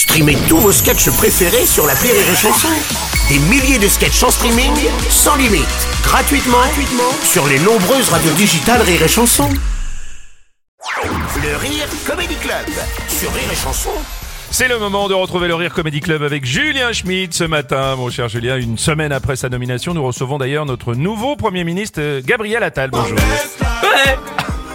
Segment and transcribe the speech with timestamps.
[0.00, 2.68] Streamez tous vos sketchs préférés sur la Rire et Chanson.
[3.28, 4.72] Des milliers de sketchs en streaming,
[5.10, 5.66] sans limite,
[6.02, 9.50] gratuitement, gratuitement sur les nombreuses radios digitales Rire et Chanson.
[11.42, 12.64] Le Rire Comedy Club
[13.08, 13.90] sur Rire et Chanson.
[14.50, 17.94] C'est le moment de retrouver le Rire Comedy Club avec Julien Schmidt ce matin.
[17.96, 22.00] Mon cher Julien, une semaine après sa nomination, nous recevons d'ailleurs notre nouveau Premier ministre,
[22.00, 22.88] euh, Gabriel Attal.
[22.88, 23.18] Bonjour.
[23.18, 24.16] Ouais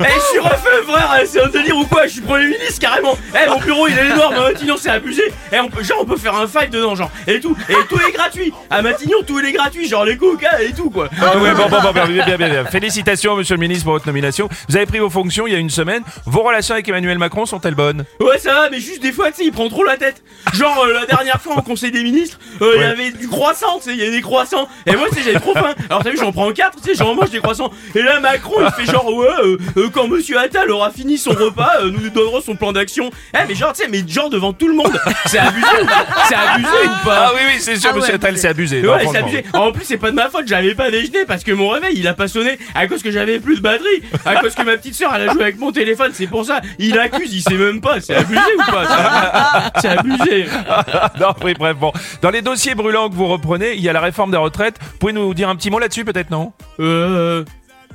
[0.00, 2.78] Eh, je suis refait, frère, eh, c'est un délire ou quoi Je suis premier ministre
[2.80, 3.16] carrément.
[3.34, 5.22] Eh, mon bureau il est énorme, à Matignon c'est abusé.
[5.52, 7.98] Eh, on peut, genre on peut faire un fight dedans, genre, et tout, et tout
[8.06, 8.52] est gratuit.
[8.68, 11.08] À Matignon tout est gratuit, genre les coca et tout quoi.
[11.20, 12.64] Ah ouais, bon, bon, bon, bien, bien, bien, bien.
[12.66, 14.48] Félicitations, monsieur le ministre, pour votre nomination.
[14.68, 16.02] Vous avez pris vos fonctions il y a une semaine.
[16.26, 18.04] Vos relations avec Emmanuel Macron sont-elles bonnes?
[18.20, 20.22] Ouais, ça va, mais juste des fois, tu sais, il prend trop la tête.
[20.52, 23.78] Genre, euh, la dernière fois au conseil des ministres, euh, il y avait du croissant,
[23.78, 24.68] tu sais, il y a des croissants.
[24.86, 25.74] Et moi, tu sais, j'avais trop faim.
[25.88, 27.70] Alors t'as vu, j'en prends 4, tu sais, j'en mange des croissants.
[27.94, 31.30] Et là, Macron, il fait genre, ouais, euh, euh, quand monsieur Attal aura fini son
[31.30, 34.52] repas, euh, nous donnerons son plan d'action Eh, mais genre, tu sais, mais genre devant
[34.52, 36.06] tout le monde C'est abusé ou pas?
[36.28, 37.26] C'est abusé ou pas?
[37.28, 38.82] Ah oui, oui, c'est sûr, monsieur Attal, c'est abusé.
[38.82, 39.26] Non, Ouais, c'est franchement.
[39.28, 39.44] abusé.
[39.54, 42.06] En plus, c'est pas de ma faute, j'avais pas déjeuné parce que mon réveil il
[42.08, 44.94] a pas sonné à cause que j'avais plus de batterie, à cause que ma petite
[44.94, 46.60] soeur elle a joué avec mon téléphone, c'est pour ça.
[46.78, 49.70] Il accuse, il sait même pas, c'est abusé ou pas?
[49.80, 50.46] C'est abusé.
[51.20, 51.92] non, oui, bref, bon.
[52.22, 54.76] Dans les dossiers brûlants que vous reprenez, il y a la réforme des retraites.
[54.80, 56.52] Vous pouvez nous dire un petit mot là-dessus, peut-être, non?
[56.80, 57.44] Euh.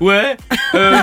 [0.01, 0.35] Ouais.
[0.75, 0.97] Euh,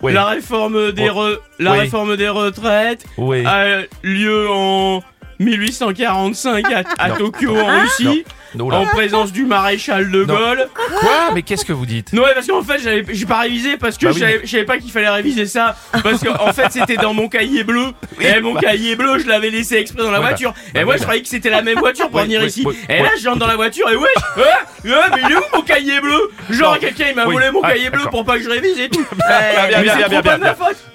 [0.00, 0.12] Oui.
[0.14, 1.78] La réforme des re- la Oui.
[1.80, 3.44] réforme des retraites Oui.
[3.46, 5.02] a lieu en
[5.38, 7.16] 1845 à, à Non.
[7.16, 10.24] Tokyo en Russie, Non, en présence du maréchal de.
[10.24, 10.68] Gaulle.
[11.00, 13.96] Quoi Mais qu'est-ce que vous dites Non, ouais, parce qu'en fait, j'ai pas révisé parce
[13.98, 15.74] que Bah je, oui, savais, pas qu'il fallait réviser ça.
[16.02, 17.86] Parce qu'en en fait, c'était dans mon cahier bleu.
[18.20, 20.30] et mon cahier bleu, je l'avais laissé exprès dans la Voilà.
[20.34, 20.54] voiture.
[20.74, 21.04] Et Bah moi, oui, je bah.
[21.06, 22.64] croyais que c'était la même voiture pour venir ici.
[22.88, 25.42] et là, je rentre dans la voiture et wesh, ah, ah, mais il est où
[25.54, 26.30] mon cahier bleu?
[26.50, 27.34] Genre, quelqu'un, il m'a Oui.
[27.34, 29.04] volé mon Ah, cahier bleu pour pas que je révise et tout.
[29.12, 29.42] Eh.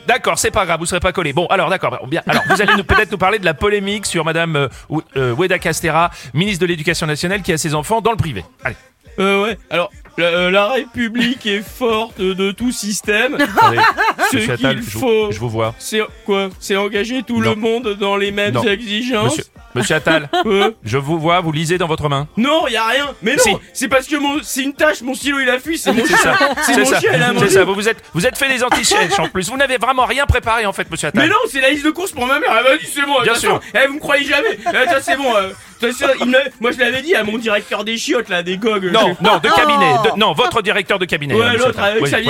[0.07, 1.33] D'accord, c'est pas grave, vous serez pas collé.
[1.33, 2.21] Bon, alors d'accord, bien.
[2.27, 5.57] Alors, vous allez peut-être nous parler de la polémique sur Madame euh, Ou- euh, Weda
[5.59, 8.43] Castera, ministre de l'Éducation nationale, qui a ses enfants dans le privé.
[8.63, 8.75] Allez.
[9.19, 13.37] Euh, ouais, alors, la, euh, la République est forte de tout système.
[14.31, 15.73] Ce qu'il je, vous- faut, je vous vois.
[15.79, 16.49] c'est quoi?
[16.59, 17.49] C'est engager tout Non.
[17.49, 18.63] le monde dans les mêmes Non.
[18.63, 19.37] exigences?
[19.37, 19.43] Monsieur,
[19.77, 22.27] Monsieur Attal, Euh, je vous vois, vous lisez dans votre main.
[22.37, 23.07] Non, y a rien.
[23.21, 23.51] Mais non, Si.
[23.73, 25.01] c'est parce que mon, c'est une tâche.
[25.01, 25.77] Mon stylo il a fui.
[25.77, 26.17] C'est mon C'est chien.
[26.17, 27.13] ça, C'est mon ça, chien.
[27.13, 27.49] A c'est mangé.
[27.49, 27.63] ça.
[27.63, 29.49] Vous vous êtes, vous êtes fait des anti-chèches en plus.
[29.49, 31.23] Vous n'avez vraiment rien préparé en fait, Monsieur Attal.
[31.23, 32.49] Mais non, c'est la liste de courses pour ma mère.
[32.57, 33.21] Elle m'a dit c'est bon.
[33.21, 33.59] Bien attention.
[33.73, 34.57] Eh, vous me croyez jamais.
[34.59, 35.35] Eh, ça c'est bon.
[35.35, 35.49] euh,
[35.79, 38.91] ça, il me- moi je l'avais dit à mon directeur des chiottes là, des gogues.
[38.91, 39.93] Non, je- non, de cabinet.
[40.13, 41.33] de- non, votre directeur de cabinet.
[41.33, 42.23] hein, Ouais, monsieur l'autre avec Oui, sa oui.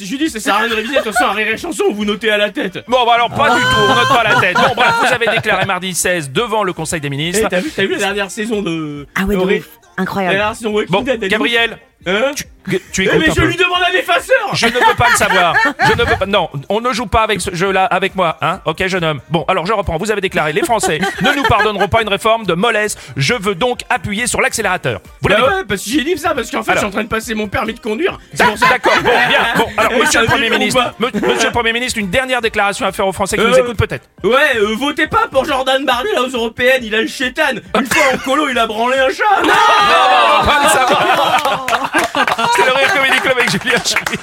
[0.00, 0.94] Je lui dis, ça sert à rien de réviser.
[0.96, 2.78] De toute façon, un rire et chanson, vous notez à la tête.
[2.88, 4.56] Bon, bah alors pas du tout, on note pas la tête.
[4.56, 7.48] Bon, bref, vous avez déclaré mardi 16 devant le Conseil des Eh, ministres.
[7.50, 9.06] t'as vu, t'as vu la dernière saison de.
[9.14, 9.68] Ah ouais, de ouf.
[9.96, 10.34] La Incroyable.
[10.36, 11.24] dernière saison Walking Bon, Dead.
[11.24, 11.78] Gabriel.
[12.06, 12.44] Hein tu,
[12.92, 13.46] tu Eh, écoutes mais un je peu.
[13.46, 14.54] lui demande un effaceur.
[14.54, 15.54] Je ne veux pas le savoir.
[15.86, 16.26] Je ne veux pas.
[16.26, 19.20] Non, on ne joue pas avec ce jeu-là avec moi, hein Ok, jeune homme.
[19.28, 19.98] Bon, alors je reprends.
[19.98, 22.96] Vous avez déclaré les Français ne nous pardonneront pas une réforme de mollesse.
[23.16, 25.00] Je veux donc appuyer sur l'accélérateur.
[25.20, 26.82] Vous Bah l'avez dit ouais, parce que j'ai dit ça, parce qu'en fait, Alors.
[26.84, 28.18] je suis en train de passer mon permis de conduire.
[28.34, 29.40] D'accord, bon, bien.
[29.56, 33.06] Bon, alors, monsieur le Premier ministre, monsieur le Premier ministre, une dernière déclaration à faire
[33.06, 34.06] aux Français qui Euh, nous écoutent peut-être.
[34.24, 37.42] Ouais, euh, votez pas pour Jordan Bardella là aux européennes, il a le chétan.
[37.78, 39.42] Une fois en colo, il a branlé un chat.
[39.42, 41.66] Non Non, pas le savoir.
[42.56, 44.20] C'est le Rire Comedy Club avec Julien Schmitt.